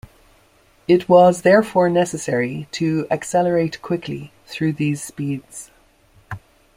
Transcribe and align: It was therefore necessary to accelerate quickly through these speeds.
It 0.87 1.07
was 1.07 1.43
therefore 1.43 1.87
necessary 1.87 2.67
to 2.71 3.05
accelerate 3.11 3.83
quickly 3.83 4.31
through 4.47 4.73
these 4.73 5.03
speeds. 5.03 5.69